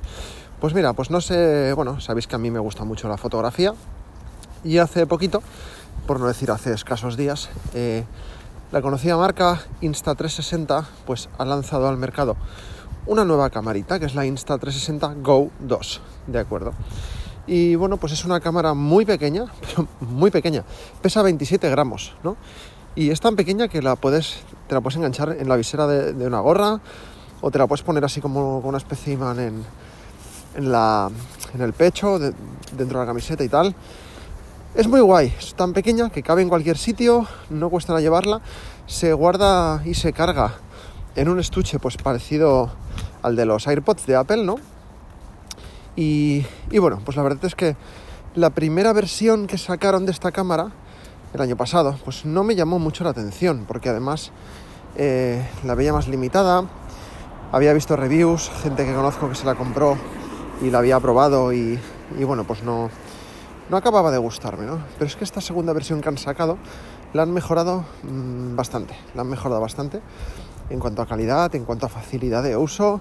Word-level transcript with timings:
Pues 0.60 0.74
mira, 0.74 0.92
pues 0.92 1.12
no 1.12 1.20
sé, 1.20 1.72
bueno, 1.74 2.00
sabéis 2.00 2.26
que 2.26 2.34
a 2.34 2.38
mí 2.38 2.50
me 2.50 2.58
gusta 2.58 2.82
mucho 2.82 3.08
la 3.08 3.16
fotografía. 3.16 3.74
Y 4.64 4.78
hace 4.78 5.06
poquito, 5.06 5.40
por 6.08 6.18
no 6.18 6.26
decir 6.26 6.50
hace 6.50 6.72
escasos 6.72 7.16
días, 7.16 7.48
eh, 7.74 8.04
la 8.72 8.82
conocida 8.82 9.16
marca 9.16 9.60
Insta360 9.82 10.84
pues 11.06 11.28
ha 11.38 11.44
lanzado 11.44 11.88
al 11.88 11.96
mercado 11.96 12.36
una 13.06 13.24
nueva 13.24 13.50
camarita 13.50 13.98
que 13.98 14.06
es 14.06 14.14
la 14.14 14.24
Insta360 14.24 15.22
Go 15.22 15.50
2, 15.60 16.00
¿de 16.28 16.38
acuerdo? 16.38 16.72
Y 17.46 17.74
bueno, 17.74 17.96
pues 17.96 18.12
es 18.12 18.24
una 18.24 18.38
cámara 18.38 18.74
muy 18.74 19.04
pequeña, 19.04 19.46
pero 19.60 19.88
muy 20.00 20.30
pequeña, 20.30 20.64
pesa 21.02 21.22
27 21.22 21.68
gramos, 21.70 22.14
¿no? 22.22 22.36
Y 22.94 23.10
es 23.10 23.20
tan 23.20 23.36
pequeña 23.36 23.68
que 23.68 23.82
la 23.82 23.96
puedes, 23.96 24.40
te 24.68 24.74
la 24.74 24.80
puedes 24.80 24.96
enganchar 24.96 25.36
en 25.38 25.48
la 25.48 25.56
visera 25.56 25.86
de, 25.86 26.26
una 26.26 26.40
gorra 26.40 26.80
o 27.40 27.50
te 27.50 27.58
la 27.58 27.66
puedes 27.66 27.82
poner 27.82 28.04
así 28.04 28.20
como 28.20 28.58
una 28.58 28.78
especie 28.78 29.06
de 29.06 29.12
imán 29.14 29.38
en, 29.38 29.64
en, 30.56 30.72
la, 30.72 31.10
en 31.54 31.60
el 31.60 31.72
pecho, 31.72 32.18
dentro 32.18 32.98
de 32.98 33.04
la 33.04 33.06
camiseta 33.06 33.42
y 33.42 33.48
tal. 33.48 33.74
Es 34.72 34.86
muy 34.86 35.00
guay, 35.00 35.34
es 35.36 35.54
tan 35.54 35.72
pequeña 35.72 36.10
que 36.10 36.22
cabe 36.22 36.42
en 36.42 36.48
cualquier 36.48 36.78
sitio, 36.78 37.26
no 37.50 37.70
cuesta 37.70 37.92
nada 37.92 38.02
llevarla, 38.02 38.40
se 38.86 39.12
guarda 39.12 39.82
y 39.84 39.94
se 39.94 40.12
carga 40.12 40.54
en 41.16 41.28
un 41.28 41.40
estuche 41.40 41.80
pues 41.80 41.96
parecido 41.96 42.70
al 43.22 43.34
de 43.34 43.46
los 43.46 43.66
AirPods 43.66 44.06
de 44.06 44.14
Apple, 44.14 44.44
¿no? 44.44 44.58
Y, 45.96 46.46
bueno, 46.78 47.00
pues 47.04 47.16
la 47.16 47.24
verdad 47.24 47.44
es 47.46 47.56
que 47.56 47.76
la 48.36 48.50
primera 48.50 48.92
versión 48.92 49.48
que 49.48 49.58
sacaron 49.58 50.06
de 50.06 50.12
esta 50.12 50.30
cámara 50.30 50.70
el 51.34 51.40
año 51.40 51.56
pasado, 51.56 51.98
pues 52.04 52.24
no 52.24 52.44
me 52.44 52.54
llamó 52.54 52.78
mucho 52.78 53.02
la 53.02 53.10
atención, 53.10 53.64
porque 53.66 53.88
además 53.88 54.30
eh, 54.96 55.44
la 55.64 55.74
veía 55.74 55.92
más 55.92 56.06
limitada, 56.06 56.62
había 57.50 57.72
visto 57.72 57.96
reviews, 57.96 58.48
gente 58.62 58.86
que 58.86 58.94
conozco 58.94 59.28
que 59.28 59.34
se 59.34 59.46
la 59.46 59.56
compró 59.56 59.98
y 60.62 60.70
la 60.70 60.78
había 60.78 61.00
probado 61.00 61.52
y 61.52 61.80
bueno, 62.24 62.44
pues 62.44 62.62
no, 62.62 62.88
no 63.70 63.76
acababa 63.76 64.10
de 64.10 64.18
gustarme, 64.18 64.66
¿no? 64.66 64.80
Pero 64.98 65.06
es 65.06 65.14
que 65.14 65.22
esta 65.22 65.40
segunda 65.40 65.72
versión 65.72 66.00
que 66.00 66.08
han 66.08 66.18
sacado 66.18 66.58
la 67.12 67.22
han 67.22 67.32
mejorado 67.32 67.84
mm, 68.02 68.56
bastante, 68.56 68.94
la 69.14 69.22
han 69.22 69.28
mejorado 69.28 69.60
bastante 69.60 70.00
en 70.70 70.80
cuanto 70.80 71.02
a 71.02 71.06
calidad, 71.06 71.54
en 71.54 71.64
cuanto 71.64 71.86
a 71.86 71.88
facilidad 71.88 72.42
de 72.42 72.56
uso. 72.56 73.00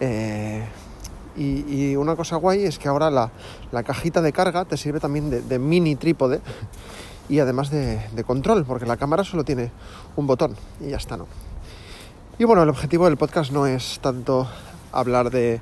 Eh, 0.00 0.66
y, 1.36 1.96
una 1.96 2.16
cosa 2.16 2.36
guay 2.36 2.64
es 2.64 2.78
que 2.78 2.88
ahora 2.88 3.10
la, 3.10 3.30
cajita 3.82 4.22
de 4.22 4.32
carga 4.32 4.64
te 4.64 4.76
sirve 4.76 5.00
también 5.00 5.30
de, 5.30 5.58
mini 5.58 5.96
trípode 5.96 6.40
y 7.28 7.40
además 7.40 7.70
de, 7.70 8.24
control, 8.26 8.64
porque 8.64 8.86
la 8.86 8.96
cámara 8.96 9.24
solo 9.24 9.44
tiene 9.44 9.70
un 10.16 10.26
botón 10.26 10.56
y 10.80 10.90
ya 10.90 10.96
está, 10.96 11.16
¿no? 11.16 11.26
Y 12.38 12.44
bueno, 12.44 12.62
el 12.62 12.68
objetivo 12.68 13.04
del 13.04 13.16
podcast 13.16 13.52
no 13.52 13.66
es 13.66 13.98
tanto 14.00 14.48
hablar 14.92 15.30
de, 15.30 15.60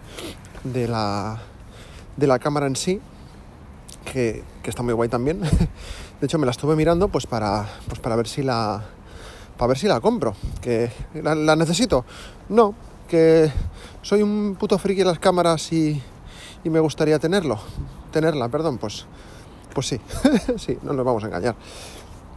de, 0.64 0.88
la, 0.88 1.40
de 2.16 2.26
la 2.26 2.38
cámara 2.38 2.66
en 2.66 2.76
sí, 2.76 3.00
que, 4.12 4.44
está 4.64 4.82
muy 4.82 4.92
guay 4.92 5.08
también. 5.08 5.40
De 6.20 6.26
hecho, 6.26 6.38
me 6.38 6.44
la 6.44 6.52
estuve 6.52 6.76
mirando 6.76 7.08
pues 7.08 7.26
para, 7.26 7.66
pues 7.88 7.98
para 7.98 8.14
ver 8.14 8.28
si 8.28 8.42
la 8.42 8.84
para 9.56 9.68
ver 9.68 9.78
si 9.78 9.88
la 9.88 10.00
compro. 10.00 10.34
Que 10.60 10.90
la, 11.14 11.56
necesito. 11.56 12.04
No, 12.48 12.74
que 13.08 13.50
soy 14.02 14.22
un 14.22 14.56
puto 14.58 14.78
friki 14.78 15.00
de 15.00 15.06
las 15.06 15.18
cámaras 15.18 15.72
y, 15.72 16.00
y 16.62 16.70
me 16.70 16.80
gustaría 16.80 17.18
tenerlo. 17.18 17.58
Tenerla, 18.12 18.48
perdón, 18.48 18.78
pues 18.78 19.06
pues 19.72 19.86
sí, 19.86 20.00
sí, 20.58 20.78
no 20.82 20.92
nos 20.92 21.04
vamos 21.04 21.24
a 21.24 21.28
engañar. 21.28 21.56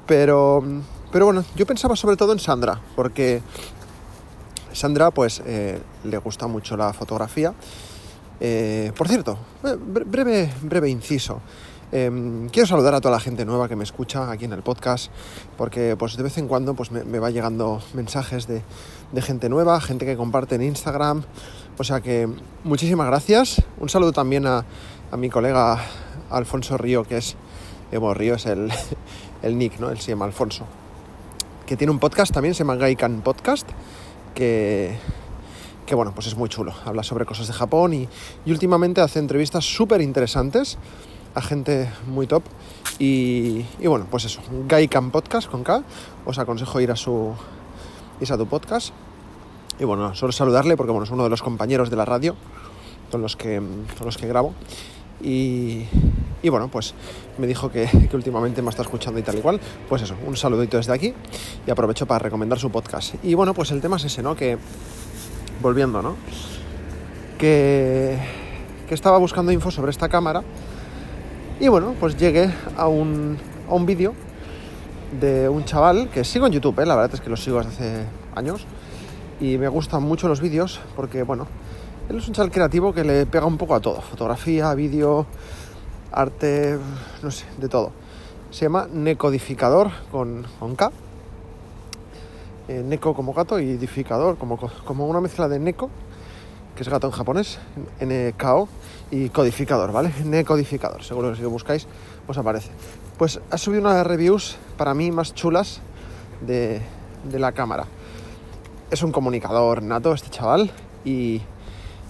Pero, 0.07 0.63
pero 1.11 1.25
bueno, 1.25 1.43
yo 1.55 1.65
pensaba 1.65 1.95
sobre 1.95 2.15
todo 2.15 2.31
en 2.31 2.39
Sandra, 2.39 2.79
porque 2.95 3.41
Sandra 4.71 5.11
pues 5.11 5.41
eh, 5.45 5.81
le 6.03 6.17
gusta 6.19 6.47
mucho 6.47 6.77
la 6.77 6.93
fotografía 6.93 7.53
eh, 8.39 8.91
por 8.97 9.07
cierto, 9.07 9.37
eh, 9.63 9.77
breve, 9.79 10.51
breve 10.61 10.89
inciso. 10.89 11.41
Em, 11.91 12.49
quiero 12.49 12.67
saludar 12.67 12.95
a 12.95 12.99
toda 12.99 13.13
la 13.13 13.19
gente 13.19 13.45
nueva 13.45 13.69
que 13.69 13.75
me 13.75 13.83
escucha 13.83 14.31
aquí 14.31 14.45
en 14.45 14.53
el 14.53 14.63
podcast, 14.63 15.11
porque 15.55 15.95
pues 15.97 16.17
de 16.17 16.23
vez 16.23 16.37
en 16.37 16.47
cuando 16.47 16.73
pues, 16.73 16.91
me, 16.91 17.19
va 17.19 17.29
llegando 17.29 17.81
mensajes 17.93 18.47
de, 18.47 18.63
gente 19.21 19.49
nueva, 19.49 19.79
gente 19.79 20.05
que 20.05 20.17
comparte 20.17 20.55
en 20.55 20.63
Instagram. 20.63 21.23
O 21.77 21.83
sea 21.83 22.01
que 22.01 22.27
muchísimas 22.63 23.07
gracias. 23.07 23.61
Un 23.79 23.89
saludo 23.89 24.11
también 24.11 24.45
a, 24.47 24.65
mi 25.15 25.29
colega 25.29 25.79
Alfonso 26.29 26.77
Río, 26.77 27.05
que 27.05 27.17
es, 27.17 27.37
Evo 27.91 28.13
Río 28.13 28.35
es 28.35 28.45
el, 28.47 28.69
el 29.43 29.57
nick, 29.57 29.79
¿no? 29.79 29.89
Él 29.89 29.99
se 29.99 30.11
llama 30.11 30.25
Alfonso. 30.25 30.65
Que 31.65 31.77
tiene 31.77 31.91
un 31.91 31.99
podcast 31.99 32.33
también, 32.33 32.53
se 32.53 32.59
llama 32.59 32.75
Gaikan 32.75 33.21
Podcast, 33.21 33.67
que, 34.33 34.97
que 35.85 35.95
bueno, 35.95 36.11
pues 36.13 36.27
es 36.27 36.35
muy 36.35 36.49
chulo. 36.49 36.73
Habla 36.85 37.03
sobre 37.03 37.25
cosas 37.25 37.47
de 37.47 37.53
Japón 37.53 37.93
y, 37.93 38.07
últimamente 38.47 39.01
hace 39.01 39.19
entrevistas 39.19 39.65
súper 39.65 40.01
interesantes 40.01 40.77
a 41.33 41.41
gente 41.41 41.89
muy 42.07 42.27
top. 42.27 42.43
Y, 42.97 43.63
bueno, 43.83 44.07
pues 44.09 44.25
eso, 44.25 44.41
Gaikan 44.67 45.11
Podcast 45.11 45.49
con 45.49 45.63
K. 45.63 45.83
Os 46.25 46.39
aconsejo 46.39 46.79
ir 46.79 46.91
a 46.91 46.95
su, 46.95 47.33
ir 48.21 48.31
a 48.31 48.37
tu 48.37 48.47
podcast. 48.47 48.93
Y 49.77 49.83
bueno, 49.83 50.15
solo 50.15 50.31
saludarle 50.31 50.77
porque 50.77 50.91
bueno, 50.91 51.03
es 51.03 51.11
uno 51.11 51.25
de 51.25 51.29
los 51.29 51.41
compañeros 51.41 51.89
de 51.89 51.97
la 51.97 52.05
radio 52.05 52.35
con 53.11 53.21
los 53.21 53.35
que, 53.35 53.57
con 53.97 54.05
los 54.05 54.17
que 54.17 54.27
grabo. 54.27 54.53
Y, 55.21 55.83
y 56.41 56.49
bueno, 56.49 56.69
pues 56.69 56.93
me 57.37 57.47
dijo 57.47 57.69
que, 57.69 57.89
que, 58.09 58.15
últimamente 58.15 58.61
me 58.61 58.69
está 58.69 58.83
escuchando 58.83 59.19
y 59.19 59.23
tal 59.23 59.37
y 59.37 59.41
cual. 59.41 59.59
Pues 59.89 60.01
eso, 60.01 60.15
un 60.25 60.37
saludito 60.37 60.77
desde 60.77 60.93
aquí 60.93 61.13
y 61.67 61.69
aprovecho 61.69 62.05
para 62.05 62.19
recomendar 62.19 62.57
su 62.59 62.71
podcast. 62.71 63.15
Y 63.23 63.33
bueno, 63.33 63.53
pues 63.53 63.71
el 63.71 63.81
tema 63.81 63.97
es 63.97 64.05
ese, 64.05 64.23
¿no? 64.23 64.37
Que 64.37 64.57
volviendo, 65.61 66.01
¿no? 66.01 66.15
Que, 67.37 68.17
estaba 68.89 69.17
buscando 69.17 69.51
info 69.51 69.71
sobre 69.71 69.91
esta 69.91 70.07
cámara 70.07 70.41
y 71.59 71.67
bueno, 71.67 71.95
pues 71.99 72.15
llegué 72.15 72.49
a 72.77 72.87
un, 72.87 73.37
a 73.69 73.73
un 73.73 73.85
vídeo 73.85 74.13
de 75.19 75.49
un 75.49 75.65
chaval 75.65 76.09
que 76.09 76.23
sigo 76.23 76.47
en 76.47 76.53
YouTube, 76.53 76.79
¿eh? 76.79 76.85
la 76.85 76.95
verdad 76.95 77.13
es 77.13 77.19
que 77.19 77.29
lo 77.29 77.35
sigo 77.35 77.57
desde 77.57 77.71
hace 77.71 78.05
años 78.35 78.65
y 79.41 79.57
me 79.57 79.67
gustan 79.67 80.03
mucho 80.03 80.27
los 80.27 80.39
vídeos 80.39 80.79
porque, 80.95 81.23
bueno, 81.23 81.47
él 82.09 82.17
es 82.17 82.27
un 82.27 82.33
chaval 82.33 82.51
creativo 82.51 82.93
que 82.93 83.03
le 83.03 83.25
pega 83.25 83.45
un 83.45 83.57
poco 83.57 83.75
a 83.75 83.81
todo, 83.81 84.01
fotografía, 84.01 84.73
vídeo, 84.75 85.25
arte, 86.11 86.77
no 87.21 87.31
sé, 87.31 87.45
de 87.57 87.67
todo. 87.67 87.91
Se 88.51 88.65
llama 88.65 88.87
Necodificador 88.91 89.91
con, 90.11 90.45
con 90.59 90.75
K 90.75 90.91
eh, 92.67 92.83
neko 92.83 93.13
como 93.13 93.33
gato 93.33 93.59
y 93.59 93.71
edificador 93.71 94.37
como, 94.37 94.57
como 94.57 95.07
una 95.07 95.21
mezcla 95.21 95.47
de 95.47 95.59
neko, 95.59 95.89
que 96.75 96.83
es 96.83 96.89
gato 96.89 97.07
en 97.07 97.13
japonés, 97.13 97.59
NKO, 98.01 98.67
y 99.11 99.29
codificador, 99.29 99.91
¿vale? 99.91 100.11
Necodificador, 100.25 101.03
seguro 101.03 101.31
que 101.31 101.37
si 101.37 101.41
lo 101.41 101.49
buscáis 101.49 101.87
os 102.27 102.37
aparece. 102.37 102.69
Pues 103.17 103.39
ha 103.49 103.57
subido 103.57 103.81
unas 103.81 104.05
reviews 104.05 104.57
para 104.77 104.93
mí 104.93 105.11
más 105.11 105.33
chulas 105.33 105.79
de, 106.45 106.81
la 107.31 107.51
cámara. 107.53 107.85
Es 108.91 109.03
un 109.03 109.11
comunicador 109.11 109.81
nato 109.81 110.13
este 110.13 110.29
chaval 110.29 110.71
y, 111.03 111.41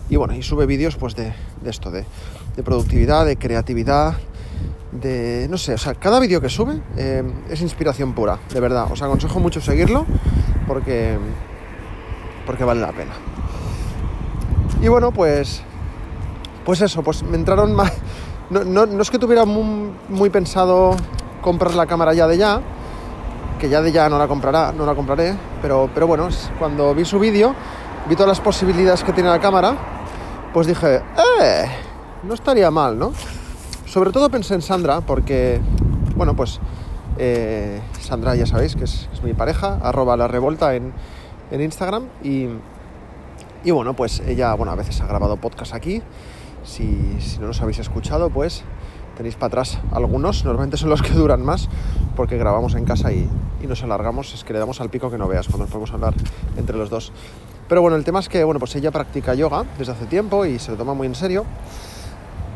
bueno, 0.10 0.36
y 0.36 0.42
sube 0.42 0.66
vídeos 0.66 0.96
pues 0.96 1.16
de, 1.16 1.34
esto, 1.66 1.92
de, 1.92 2.06
de 2.56 2.64
productividad, 2.64 3.26
de 3.26 3.38
creatividad, 3.38 4.16
de, 5.02 5.48
no 5.50 5.58
sé, 5.58 5.74
o 5.74 5.78
sea, 5.78 5.94
cada 5.94 6.20
vídeo 6.20 6.42
que 6.42 6.50
sube 6.50 6.82
eh, 6.98 7.24
es 7.50 7.62
inspiración 7.62 8.14
pura, 8.14 8.40
de 8.54 8.60
verdad. 8.60 8.88
Os 8.92 9.02
aconsejo 9.02 9.40
mucho 9.40 9.62
seguirlo 9.62 10.06
porque, 10.68 11.18
porque 12.46 12.64
vale 12.64 12.82
la 12.82 12.92
pena. 12.92 13.14
Y 14.82 14.88
bueno, 14.88 15.12
pues, 15.12 15.62
pues 16.66 16.82
eso, 16.82 17.04
pues 17.04 17.24
me 17.24 17.38
entraron 17.38 17.74
más... 17.74 17.92
No, 18.50 18.64
no, 18.64 19.02
es 19.02 19.10
que 19.10 19.18
tuviera 19.18 19.44
muy, 19.44 20.30
pensado 20.30 20.96
comprar 21.42 21.74
la 21.74 21.88
cámara 21.88 22.14
ya 22.14 22.28
de 22.28 22.38
ya, 22.38 22.62
que 23.60 23.70
ya 23.70 23.82
de 23.82 23.92
ya 23.92 24.08
no 24.08 24.20
la 24.20 24.28
comprará, 24.28 24.72
no 24.72 24.86
la 24.86 24.94
compraré, 24.94 25.36
pero, 25.64 25.90
pero 25.92 26.06
bueno, 26.06 26.30
cuando 26.60 26.94
vi 26.94 27.06
su 27.06 27.18
vídeo, 27.18 27.56
vi 28.08 28.16
todas 28.16 28.30
las 28.30 28.42
posibilidades 28.42 29.04
que 29.04 29.14
tiene 29.14 29.30
la 29.30 29.40
cámara, 29.40 29.76
pues 30.54 30.68
dije, 30.68 31.02
¡eh! 31.42 31.66
No 32.22 32.36
estaría 32.36 32.70
mal, 32.70 33.00
¿no? 33.00 33.14
Sobre 33.96 34.12
todo 34.12 34.30
pensé 34.30 34.56
en 34.56 34.62
Sandra, 34.62 35.00
porque, 35.00 35.62
bueno, 36.18 36.36
pues 36.36 36.60
eh, 37.18 37.80
Sandra 38.02 38.36
ya 38.36 38.46
sabéis 38.46 38.76
que 38.76 38.84
es, 38.84 39.08
mi 39.24 39.34
pareja, 39.34 39.80
arroba 39.82 40.18
la 40.18 40.28
revolta 40.28 40.76
en, 40.76 40.92
en 41.50 41.62
Instagram 41.62 42.04
y, 42.22 42.48
y, 43.64 43.72
bueno, 43.72 43.94
pues 43.94 44.20
ella, 44.28 44.54
bueno, 44.56 44.74
a 44.74 44.76
veces 44.76 45.00
ha 45.00 45.08
grabado 45.08 45.38
podcast 45.38 45.74
aquí. 45.74 46.02
Si, 46.66 47.16
si 47.22 47.40
no 47.40 47.48
los 47.48 47.62
habéis 47.62 47.80
escuchado, 47.80 48.30
pues 48.30 48.66
tenéis 49.16 49.36
para 49.36 49.48
atrás 49.48 49.80
algunos, 49.94 50.44
normalmente 50.44 50.76
son 50.76 50.90
los 50.90 51.02
que 51.02 51.12
duran 51.12 51.46
más, 51.46 51.70
porque 52.18 52.38
grabamos 52.38 52.76
en 52.76 52.84
casa 52.84 53.14
y, 53.14 53.30
y, 53.64 53.68
nos 53.68 53.82
alargamos, 53.82 54.34
es 54.34 54.44
que 54.44 54.52
le 54.52 54.60
damos 54.60 54.82
al 54.82 54.90
pico 54.90 55.10
que 55.10 55.18
no 55.18 55.30
veas 55.30 55.48
cuando 55.48 55.64
nos 55.64 55.70
podemos 55.70 55.94
hablar 55.94 56.14
entre 56.58 56.76
los 56.76 56.90
dos. 56.90 57.14
Pero 57.70 57.82
bueno, 57.82 57.96
el 57.96 58.04
tema 58.04 58.20
es 58.20 58.28
que, 58.28 58.44
bueno, 58.44 58.60
pues 58.60 58.76
ella 58.76 58.92
practica 58.92 59.36
yoga 59.36 59.64
desde 59.80 59.94
hace 59.94 60.06
tiempo 60.06 60.46
y 60.46 60.60
se 60.60 60.72
lo 60.72 60.78
toma 60.78 60.94
muy 60.94 61.08
en 61.08 61.16
serio. 61.16 61.46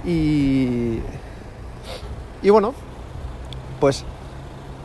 Y, 0.06 1.00
y 2.42 2.50
bueno, 2.50 2.74
pues 3.80 4.06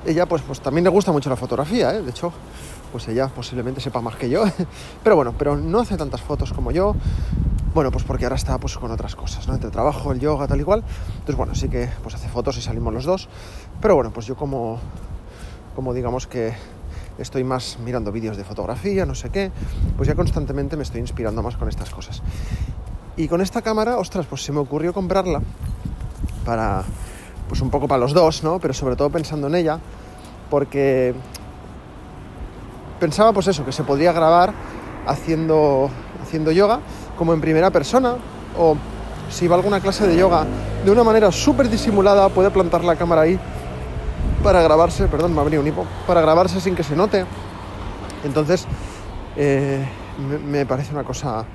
ella 0.07 0.27
pues, 0.27 0.43
pues 0.43 0.61
también 0.61 0.85
le 0.85 0.91
gusta 0.91 1.13
mucho 1.13 1.31
la 1.31 1.37
fotografía, 1.37 1.95
¿eh? 1.95 2.03
de 2.03 2.11
hecho, 2.11 2.33
pues 2.93 3.09
ella 3.09 3.29
posiblemente 3.29 3.81
sepa 3.81 4.01
más 4.01 4.17
que 4.17 4.29
yo, 4.29 4.45
pero 5.03 5.17
bueno, 5.17 5.35
pero 5.37 5.57
no 5.57 5.81
hace 5.81 5.97
tantas 5.97 6.21
fotos 6.21 6.53
como 6.53 6.71
yo, 6.71 6.95
bueno, 7.75 7.91
pues 7.91 8.05
porque 8.05 8.25
ahora 8.25 8.37
está 8.37 8.57
pues 8.59 8.79
con 8.79 8.93
otras 8.93 9.17
cosas, 9.17 9.49
¿no? 9.49 9.55
Entre 9.55 9.67
el 9.67 9.73
trabajo, 9.73 10.13
el 10.13 10.21
yoga, 10.21 10.47
tal 10.47 10.61
y 10.61 10.65
cual. 10.65 10.85
Entonces, 11.09 11.35
bueno, 11.35 11.57
sí 11.57 11.69
que 11.69 11.91
pues 12.05 12.15
hace 12.15 12.29
fotos 12.29 12.57
y 12.57 12.63
salimos 12.63 12.95
los 12.95 13.05
dos. 13.05 13.29
Pero 13.81 13.97
bueno, 13.97 14.13
pues 14.13 14.27
yo 14.27 14.37
como, 14.37 14.79
como 15.75 15.93
digamos 15.93 16.29
que 16.29 16.55
estoy 17.19 17.43
más 17.43 17.79
mirando 17.85 18.13
vídeos 18.13 18.37
de 18.37 18.45
fotografía, 18.45 19.05
no 19.07 19.17
sé 19.17 19.31
qué, 19.31 19.51
pues 19.97 20.07
ya 20.07 20.15
constantemente 20.15 20.77
me 20.77 20.85
estoy 20.85 21.01
inspirando 21.01 21.43
más 21.43 21.57
con 21.57 21.69
estas 21.69 21.91
cosas. 21.91 22.23
Y 23.17 23.27
con 23.27 23.41
esta 23.41 23.61
cámara, 23.61 23.97
ostras, 23.97 24.27
pues 24.27 24.45
se 24.45 24.53
me 24.53 24.61
ocurrió 24.61 24.93
comprarla 24.93 25.43
para, 26.45 26.85
pues 27.49 27.61
un 27.61 27.71
poco 27.71 27.89
para 27.89 28.01
los 28.01 28.13
dos, 28.13 28.43
¿no? 28.43 28.59
Pero 28.59 28.75
sobre 28.75 28.97
todo 28.97 29.11
pensando 29.11 29.47
en 29.47 29.55
ella, 29.55 29.79
porque 30.51 31.15
pensaba 33.01 33.33
pues 33.33 33.49
eso, 33.49 33.65
que 33.65 33.73
se 33.73 33.85
podría 33.85 34.13
grabar 34.13 34.53
haciendo, 35.07 35.91
haciendo 36.23 36.53
yoga 36.53 36.81
como 37.19 37.35
en 37.35 37.41
primera 37.41 37.71
persona 37.71 38.17
o 38.59 38.77
si 39.31 39.49
va 39.49 39.57
alguna 39.57 39.81
clase 39.81 40.07
de 40.07 40.17
yoga 40.17 40.47
de 40.85 40.91
una 40.91 41.03
manera 41.03 41.33
súper 41.33 41.69
disimulada 41.69 42.29
puede 42.29 42.51
plantar 42.51 42.85
la 42.85 42.97
cámara 42.97 43.23
ahí 43.23 43.39
para 44.43 44.63
grabarse, 44.63 45.09
perdón, 45.09 45.35
me 45.35 45.41
ha 45.41 45.45
venido 45.45 45.63
un 45.63 45.69
hipo, 45.69 45.87
para 46.07 46.21
grabarse 46.21 46.61
sin 46.61 46.75
que 46.75 46.83
se 46.83 46.95
note. 46.95 47.25
Entonces, 48.25 48.67
eh, 49.37 49.83
me, 50.29 50.39
me, 50.39 50.67
parece 50.67 50.93
una 50.93 51.03
cosa, 51.03 51.47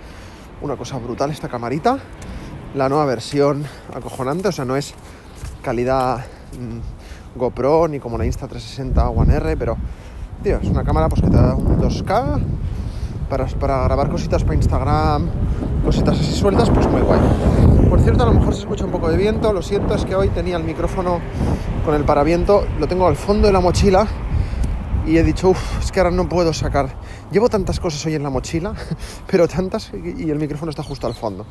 una 0.62 0.76
cosa 0.76 0.98
brutal 0.98 1.30
esta 1.30 1.48
camarita. 1.48 2.00
La 2.74 2.90
nueva 2.90 3.06
versión 3.06 3.64
acojonante, 3.94 4.48
o 4.48 4.52
sea, 4.52 4.66
no 4.66 4.76
es 4.76 4.96
calidad 5.62 6.26
mmm, 6.60 7.38
GoPro 7.38 7.88
ni 7.88 8.00
como 8.00 8.18
la 8.18 8.26
Insta360 8.26 9.14
One 9.16 9.36
R, 9.36 9.58
pero, 9.58 9.78
tío, 10.44 10.58
es 10.58 10.68
una 10.70 10.84
cámara 10.84 11.10
pues 11.10 11.22
que 11.22 11.30
te 11.30 11.38
da 11.38 11.56
un 11.56 11.80
2K, 11.80 12.42
para, 13.30 13.46
para, 13.46 13.84
grabar 13.84 14.10
cositas 14.10 14.44
para 14.44 14.56
Instagram, 14.56 15.30
cositas 15.86 16.20
así 16.20 16.34
sueltas, 16.34 16.70
pues 16.70 16.88
muy 16.88 17.02
guay. 17.02 17.20
Por 17.90 18.02
cierto, 18.02 18.24
a 18.24 18.26
lo 18.26 18.34
mejor 18.34 18.54
se 18.54 18.62
escucha 18.62 18.86
un 18.86 18.92
poco 18.92 19.10
de 19.10 19.18
viento, 19.18 19.54
lo 19.54 19.62
siento, 19.62 19.96
es 19.96 20.06
que 20.06 20.16
hoy 20.16 20.30
tenía 20.30 20.58
el 20.58 20.64
micrófono 20.64 21.20
con 21.86 21.96
el 21.96 22.04
paraviento, 22.04 22.66
lo 22.80 22.88
tengo 22.88 23.08
al 23.08 23.16
fondo 23.16 23.48
de 23.48 23.54
la 23.54 23.60
mochila 23.60 24.08
y 25.06 25.18
he 25.18 25.24
dicho, 25.24 25.50
uff, 25.50 25.80
es 25.80 25.92
que 25.92 26.00
ahora 26.00 26.12
no 26.12 26.28
puedo 26.28 26.54
sacar. 26.54 26.90
Llevo 27.32 27.50
tantas 27.50 27.80
cosas 27.80 28.04
hoy 28.06 28.16
en 28.16 28.24
la 28.24 28.30
mochila, 28.30 28.74
pero 29.28 29.48
tantas, 29.48 29.92
y 29.94 30.30
el 30.30 30.40
micrófono 30.40 30.72
está 30.72 30.84
justo 30.84 31.08
al 31.08 31.14
fondo. 31.14 31.46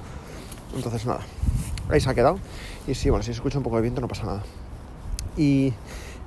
Entonces, 0.75 1.07
nada, 1.07 1.21
ahí 1.91 2.01
se 2.01 2.11
ha 2.11 2.15
quedado. 2.15 2.39
Y 2.87 2.95
sí, 2.95 3.11
bueno, 3.11 3.23
si 3.23 3.29
se 3.29 3.33
escucha 3.33 3.59
un 3.59 3.65
poco 3.65 3.77
de 3.77 3.83
viento 3.83 4.01
no 4.01 4.09
pasa 4.09 4.25
nada. 4.25 4.43
Y, 5.37 5.73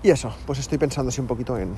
y 0.04 0.10
eso, 0.10 0.34
pues 0.46 0.60
estoy 0.60 0.78
pensando 0.78 1.10
así 1.10 1.22
un 1.22 1.28
poquito 1.28 1.58
en, 1.58 1.76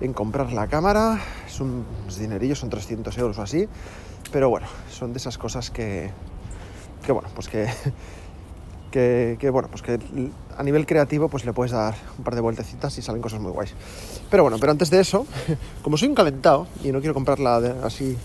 en 0.00 0.12
comprar 0.12 0.52
la 0.52 0.66
cámara. 0.66 1.20
Es 1.46 1.60
un 1.60 1.84
dinerillo, 2.18 2.54
son 2.54 2.70
300 2.70 3.16
euros 3.18 3.38
o 3.38 3.42
así. 3.42 3.68
Pero 4.32 4.50
bueno, 4.50 4.66
son 4.90 5.12
de 5.12 5.18
esas 5.18 5.38
cosas 5.38 5.70
que, 5.70 6.10
que 7.04 7.12
bueno, 7.12 7.28
pues 7.34 7.48
que, 8.90 9.36
que, 9.38 9.50
bueno, 9.50 9.68
pues 9.68 9.82
que 9.82 9.98
a 10.56 10.62
nivel 10.62 10.86
creativo 10.86 11.28
pues 11.28 11.44
le 11.44 11.52
puedes 11.52 11.72
dar 11.72 11.94
un 12.16 12.24
par 12.24 12.34
de 12.34 12.40
vueltecitas 12.40 12.96
y 12.98 13.02
salen 13.02 13.22
cosas 13.22 13.40
muy 13.40 13.52
guays. 13.52 13.74
Pero 14.30 14.42
bueno, 14.42 14.58
pero 14.58 14.72
antes 14.72 14.90
de 14.90 15.00
eso, 15.00 15.26
como 15.82 15.96
soy 15.96 16.08
un 16.08 16.14
calentado 16.14 16.66
y 16.82 16.92
no 16.92 17.00
quiero 17.00 17.14
comprarla 17.14 17.60
de, 17.60 17.74
así 17.84 18.16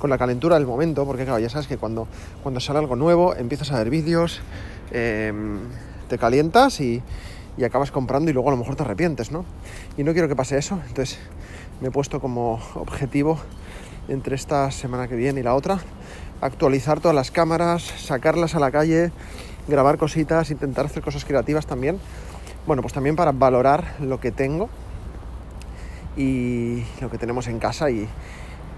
con 0.00 0.10
la 0.10 0.18
calentura 0.18 0.56
del 0.56 0.66
momento, 0.66 1.06
porque 1.06 1.24
claro, 1.24 1.38
ya 1.38 1.48
sabes 1.48 1.68
que 1.68 1.76
cuando, 1.76 2.08
cuando 2.42 2.58
sale 2.58 2.80
algo 2.80 2.96
nuevo 2.96 3.36
empiezas 3.36 3.70
a 3.70 3.78
ver 3.78 3.90
vídeos, 3.90 4.40
eh, 4.90 5.32
te 6.08 6.18
calientas 6.18 6.80
y, 6.80 7.00
y 7.56 7.62
acabas 7.62 7.92
comprando 7.92 8.30
y 8.30 8.34
luego 8.34 8.48
a 8.48 8.52
lo 8.52 8.58
mejor 8.58 8.74
te 8.74 8.82
arrepientes, 8.82 9.30
¿no? 9.30 9.44
Y 9.96 10.02
no 10.02 10.12
quiero 10.12 10.26
que 10.26 10.34
pase 10.34 10.58
eso, 10.58 10.80
entonces 10.88 11.20
me 11.80 11.88
he 11.88 11.90
puesto 11.92 12.20
como 12.20 12.60
objetivo 12.74 13.38
entre 14.08 14.34
esta 14.34 14.72
semana 14.72 15.06
que 15.06 15.14
viene 15.14 15.40
y 15.40 15.42
la 15.44 15.54
otra 15.54 15.78
actualizar 16.40 17.00
todas 17.00 17.14
las 17.14 17.30
cámaras, 17.30 17.82
sacarlas 17.82 18.54
a 18.54 18.60
la 18.60 18.70
calle, 18.70 19.12
grabar 19.68 19.98
cositas, 19.98 20.50
intentar 20.50 20.86
hacer 20.86 21.02
cosas 21.02 21.24
creativas 21.24 21.66
también. 21.66 21.98
Bueno, 22.66 22.82
pues 22.82 22.94
también 22.94 23.16
para 23.16 23.32
valorar 23.32 23.96
lo 24.00 24.20
que 24.20 24.32
tengo 24.32 24.68
y 26.16 26.82
lo 27.00 27.10
que 27.10 27.18
tenemos 27.18 27.46
en 27.46 27.58
casa 27.58 27.90
y, 27.90 28.08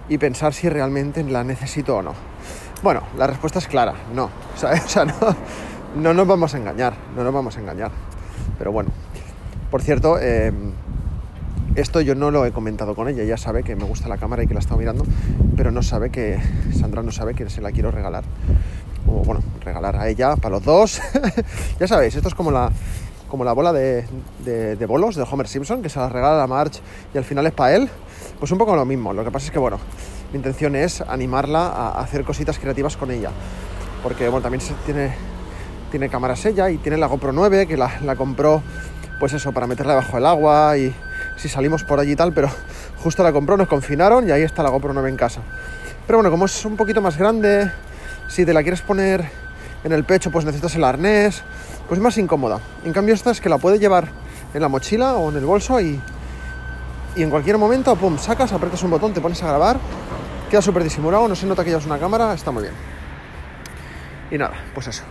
y 0.09 0.19
pensar 0.19 0.55
si 0.55 0.69
realmente 0.69 1.23
la 1.25 1.45
necesito 1.45 1.97
o 1.97 2.03
no. 2.03 2.15
Bueno, 2.83 3.03
la 3.17 3.27
respuesta 3.27 3.59
es 3.59 3.69
clara, 3.69 3.95
no. 4.15 4.25
O 4.55 4.89
sea, 4.89 5.05
no, 5.05 5.15
no 5.97 6.15
nos 6.15 6.27
vamos 6.27 6.55
a 6.55 6.59
engañar, 6.59 6.95
no 7.17 7.25
nos 7.25 7.33
vamos 7.33 7.57
a 7.57 7.61
engañar. 7.61 7.91
Pero 8.59 8.73
bueno, 8.73 8.91
por 9.71 9.83
cierto, 9.83 10.19
eh, 10.21 10.53
esto 11.75 12.01
yo 12.01 12.15
no 12.15 12.31
lo 12.31 12.45
he 12.45 12.53
comentado 12.53 12.95
con 12.95 13.09
ella, 13.09 13.23
ella 13.23 13.37
sabe 13.37 13.63
que 13.63 13.75
me 13.77 13.85
gusta 13.85 14.09
la 14.09 14.19
cámara 14.19 14.43
y 14.43 14.47
que 14.47 14.55
la 14.55 14.61
he 14.61 14.63
estado 14.63 14.79
mirando, 14.79 15.05
pero 15.57 15.71
no 15.71 15.83
sabe 15.83 16.11
que, 16.11 16.39
Sandra 16.79 17.03
no 17.03 17.13
sabe 17.13 17.35
que 17.35 17.49
se 17.49 17.61
la 17.61 17.73
quiero 17.73 17.91
regalar. 17.91 18.25
O 19.07 19.25
bueno, 19.25 19.43
regalar 19.65 19.97
a 19.97 20.09
ella, 20.09 20.37
para 20.37 20.57
los 20.57 20.65
dos. 20.65 21.01
ya 21.81 21.89
sabéis, 21.89 22.15
esto 22.15 22.29
es 22.29 22.35
como 22.35 22.51
la, 22.51 22.71
como 23.33 23.45
la 23.45 23.55
bola 23.55 23.73
de, 23.73 24.05
bolos 24.87 25.17
de 25.17 25.23
Homer 25.23 25.49
Simpson, 25.49 25.81
que 25.81 25.89
se 25.89 25.99
la 25.99 26.11
regala 26.11 26.43
a 26.43 26.47
Marge 26.47 26.81
y 27.15 27.17
al 27.17 27.25
final 27.25 27.47
es 27.47 27.55
para 27.55 27.75
él. 27.75 27.89
Pues 28.39 28.53
un 28.53 28.59
poco 28.59 28.77
lo 28.77 28.85
mismo. 28.85 29.15
Lo 29.15 29.25
que 29.25 29.31
pasa 29.31 29.47
es 29.47 29.53
que, 29.53 29.59
bueno, 29.59 29.79
mi 30.33 30.37
intención 30.37 30.77
es 30.77 31.01
animarla 31.01 31.69
a 31.69 32.03
hacer 32.03 32.25
cositas 32.25 32.59
creativas 32.59 32.99
con 32.99 33.11
ella. 33.11 33.31
Porque, 34.03 34.29
bueno, 34.29 34.43
también 34.43 34.63
tiene, 34.85 35.15
tiene 35.91 36.11
cámaras 36.11 36.45
ella 36.45 36.69
y 36.69 36.77
tiene 36.77 36.99
la 36.99 37.07
GoPro 37.07 37.33
9, 37.33 37.67
que 37.67 37.79
la, 37.79 38.01
la 38.05 38.17
compró, 38.17 38.63
pues 39.19 39.33
eso, 39.33 39.51
para 39.53 39.67
meterla 39.67 39.95
debajo 39.95 40.15
del 40.19 40.27
agua 40.27 40.77
y 40.77 40.95
si 41.39 41.49
salimos 41.49 41.85
por 41.85 42.01
allí 42.01 42.13
y 42.13 42.17
tal, 42.17 42.35
pero 42.35 42.51
justo 43.03 43.23
la 43.23 43.33
compró, 43.33 43.57
nos 43.57 43.67
confinaron 43.67 44.29
y 44.29 44.31
ahí 44.31 44.43
está 44.43 44.63
la 44.63 44.69
GoPro 44.69 44.93
9 44.93 45.09
en 45.09 45.17
casa. 45.17 45.41
Pero 46.07 46.19
bueno, 46.19 46.31
como 46.31 46.45
es 46.45 46.65
un 46.67 46.77
poquito 46.77 47.01
más 47.01 47.17
grande, 47.17 47.73
si 48.29 48.45
te 48.45 48.53
la 48.53 48.61
quieres 48.61 48.83
poner 48.83 49.25
en 49.85 49.93
el 49.93 50.05
pecho, 50.05 50.31
pues 50.31 50.45
necesitas 50.45 50.75
el 50.75 50.85
arnés, 50.85 51.43
pues 51.93 51.99
es 51.99 52.05
más 52.05 52.17
incómoda. 52.17 52.59
En 52.87 52.93
cambio, 52.95 53.15
esta 53.15 53.33
es 53.33 53.39
que 53.43 53.51
la 53.51 53.59
puedes 53.59 53.79
llevar 53.79 54.09
en 54.55 54.63
la 54.63 54.69
mochila 54.69 55.13
o 55.17 55.29
en 55.29 55.37
el 55.37 55.45
bolso 55.45 55.79
y, 55.79 56.01
y 57.15 57.23
en 57.23 57.29
cualquier 57.29 57.59
momento, 57.59 57.95
pum, 57.97 58.17
sacas, 58.17 58.51
aprietas 58.51 58.83
un 58.83 58.93
botón, 58.93 59.13
te 59.13 59.21
pones 59.21 59.43
a 59.43 59.49
grabar, 59.49 59.77
queda 60.51 60.63
súper 60.63 60.85
disimulado, 60.85 61.29
no 61.29 61.35
se 61.35 61.45
nota 61.45 61.63
que 61.63 61.69
llevas 61.69 61.85
una 61.85 61.99
cámara, 61.99 62.33
está 62.33 62.51
muy 62.51 62.63
bien. 62.63 62.75
Y 64.31 64.39
nada, 64.39 64.55
pues 64.73 64.87
eso. 64.87 65.03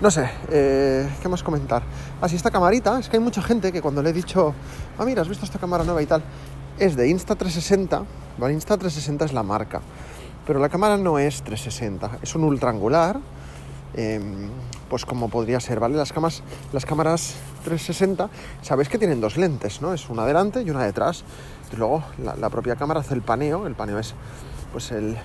No 0.00 0.10
sé, 0.10 0.28
eh, 0.50 1.08
¿qué 1.22 1.28
más 1.28 1.44
comentar? 1.44 1.84
Así, 2.20 2.34
esta 2.34 2.50
camarita, 2.50 2.98
es 2.98 3.08
que 3.08 3.16
hay 3.16 3.22
mucha 3.22 3.40
gente 3.40 3.70
que 3.70 3.80
cuando 3.80 4.02
le 4.02 4.10
he 4.10 4.12
dicho, 4.12 4.52
ah, 4.98 5.04
mira, 5.04 5.22
has 5.22 5.28
visto 5.28 5.44
esta 5.44 5.60
cámara 5.60 5.84
nueva 5.84 6.02
y 6.02 6.06
tal, 6.06 6.24
es 6.76 6.96
de 6.96 7.06
Insta360, 7.06 8.04
¿vale? 8.36 8.56
Insta360 8.56 9.26
es 9.26 9.32
la 9.32 9.44
marca, 9.44 9.80
pero 10.44 10.58
la 10.58 10.68
cámara 10.68 10.96
no 10.96 11.20
es 11.20 11.40
360, 11.44 12.18
es 12.20 12.34
un 12.34 12.42
ultra 12.42 12.70
angular, 12.70 13.20
eh, 13.96 14.20
pues 14.94 15.04
como 15.04 15.28
podría 15.28 15.58
ser, 15.58 15.80
¿vale? 15.80 15.96
Las, 15.96 16.12
camas, 16.12 16.44
las 16.72 16.86
cámaras 16.86 17.34
360, 17.64 18.30
sabéis 18.62 18.88
que 18.88 18.96
tienen 18.96 19.20
dos 19.20 19.36
lentes, 19.36 19.82
¿no? 19.82 19.92
Es 19.92 20.08
una 20.08 20.24
delante 20.24 20.62
y 20.62 20.70
una 20.70 20.84
detrás, 20.84 21.24
y 21.72 21.74
luego 21.74 22.04
la, 22.22 22.48
propia 22.48 22.76
cámara 22.76 23.00
hace 23.00 23.14
el 23.14 23.20
paneo, 23.20 23.66
el 23.66 23.74
paneo 23.74 23.98
es 23.98 24.14
pues 24.70 24.92
el, 24.92 25.16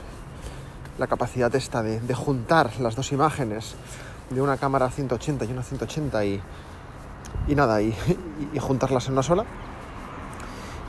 la 0.98 1.06
capacidad 1.06 1.54
esta 1.54 1.84
de, 1.84 2.14
juntar 2.16 2.80
las 2.80 2.96
dos 2.96 3.12
imágenes 3.12 3.76
de 4.32 4.42
una 4.42 4.58
cámara 4.58 4.90
180 4.90 5.46
y 5.46 5.52
una 5.52 5.62
180 5.62 6.26
y, 6.26 6.42
y 7.48 7.54
nada, 7.54 7.80
y, 7.80 7.90
y, 7.90 8.50
y, 8.56 8.58
juntarlas 8.58 9.06
en 9.06 9.14
una 9.14 9.22
sola. 9.22 9.46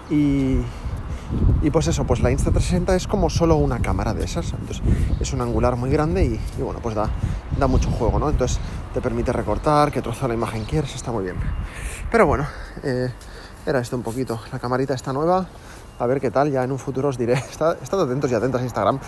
Y, 0.08 0.56
y, 1.62 1.70
pues 1.70 1.86
eso, 1.86 2.04
pues 2.04 2.20
la 2.20 2.30
Insta360 2.30 2.94
es 2.94 3.06
como 3.06 3.30
solo 3.30 3.56
una 3.56 3.80
cámara 3.80 4.14
de 4.14 4.24
esas. 4.24 4.52
Entonces 4.52 4.82
es 5.20 5.32
un 5.32 5.40
angular 5.40 5.76
muy 5.76 5.90
grande 5.90 6.24
y, 6.24 6.62
bueno, 6.62 6.80
pues 6.80 6.94
da, 6.94 7.08
da, 7.58 7.66
mucho 7.66 7.90
juego, 7.90 8.18
¿no? 8.18 8.30
Entonces 8.30 8.58
te 8.94 9.00
permite 9.00 9.32
recortar, 9.32 9.92
que 9.92 10.02
trozo 10.02 10.26
la 10.26 10.34
imagen 10.34 10.64
quieres, 10.64 10.94
está 10.94 11.12
muy 11.12 11.24
bien. 11.24 11.36
Pero 12.10 12.26
bueno, 12.26 12.46
eh, 12.82 13.12
era 13.66 13.80
esto 13.80 13.96
un 13.96 14.02
poquito. 14.02 14.40
La 14.52 14.58
camarita 14.58 14.94
está 14.94 15.12
nueva, 15.12 15.46
a 15.98 16.06
ver 16.06 16.20
qué 16.20 16.30
tal, 16.30 16.50
ya 16.50 16.64
en 16.64 16.72
un 16.72 16.78
futuro 16.78 17.08
os 17.08 17.18
diré. 17.18 17.34
Estad, 17.50 17.76
atentos 18.00 18.30
y 18.30 18.34
atentas 18.34 18.62
a 18.62 18.64
Instagram. 18.64 18.98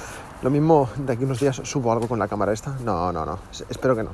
Lo 0.43 0.51
mismo 0.51 0.89
de 0.97 1.13
aquí 1.13 1.25
unos 1.25 1.41
días 1.41 1.61
subo 1.65 1.91
algo 1.91 2.07
con 2.07 2.19
la 2.19 2.29
cámara 2.29 2.53
esta. 2.53 2.77
No, 2.85 3.13
no, 3.13 3.25
no, 3.25 3.39
espero 3.69 3.97
que 3.97 4.03
no. 4.03 4.11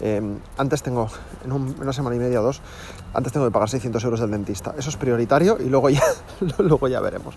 Em, 0.00 0.38
antes 0.56 0.82
tengo, 0.82 1.08
en, 1.44 1.52
una 1.52 1.92
semana 1.92 2.16
y 2.16 2.18
media 2.18 2.40
o 2.40 2.44
dos, 2.44 2.60
antes 3.14 3.32
tengo 3.32 3.46
que 3.46 3.52
pagar 3.52 3.68
600 3.68 4.02
euros 4.04 4.20
del 4.20 4.30
dentista. 4.30 4.74
Eso 4.78 4.90
es 4.90 4.96
prioritario 4.96 5.58
y 5.60 5.68
luego 5.68 5.90
ya, 5.90 6.04
luego 6.58 6.88
ya 6.88 7.00
veremos. 7.00 7.34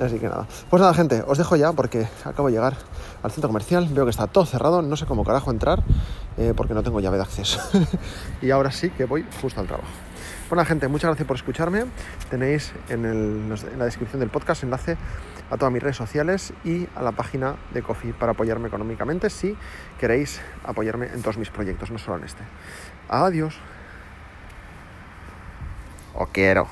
Así 0.00 0.18
que 0.18 0.28
nada. 0.28 0.46
Pues 0.70 0.80
nada, 0.80 0.92
gente, 0.94 1.22
os 1.26 1.38
dejo 1.38 1.56
ya 1.56 1.72
porque 1.72 2.08
acabo 2.24 2.48
de 2.48 2.54
llegar 2.54 2.76
al 3.22 3.30
centro 3.30 3.48
comercial. 3.48 3.88
Veo 3.88 4.04
que 4.04 4.10
está 4.10 4.26
todo 4.26 4.44
cerrado, 4.44 4.82
no 4.82 4.96
sé 4.96 5.06
cómo 5.06 5.24
carajo 5.24 5.50
entrar 5.50 5.82
eh, 6.36 6.52
porque 6.56 6.74
no 6.74 6.82
tengo 6.82 7.00
llave 7.00 7.16
de 7.16 7.22
acceso. 7.22 7.60
y 8.42 8.50
ahora 8.50 8.72
sí 8.72 8.90
que 8.90 9.04
voy 9.04 9.24
justo 9.40 9.60
al 9.60 9.66
trabajo. 9.66 9.88
Bueno, 10.50 10.62
gente, 10.66 10.88
muchas 10.88 11.08
gracias 11.08 11.26
por 11.26 11.36
escucharme. 11.36 11.86
Tenéis 12.28 12.74
en, 12.90 13.48
la 13.78 13.84
descripción 13.86 14.20
del 14.20 14.28
podcast 14.28 14.62
enlace 14.62 14.98
a 15.50 15.56
todas 15.56 15.72
mis 15.72 15.82
redes 15.82 15.96
sociales 15.96 16.52
y 16.64 16.86
a 16.94 17.02
la 17.02 17.12
página 17.12 17.56
de 17.72 17.82
Coffee 17.82 18.12
para 18.12 18.32
apoyarme 18.32 18.68
económicamente 18.68 19.30
si 19.30 19.56
queréis 19.98 20.42
apoyarme 20.62 21.06
en 21.06 21.22
todos 21.22 21.38
mis 21.38 21.48
proyectos, 21.48 21.90
no 21.90 21.98
solo 21.98 22.18
en 22.18 22.24
este. 22.24 22.42
Adiós. 23.08 23.58
O 26.12 26.26
quiero. 26.26 26.68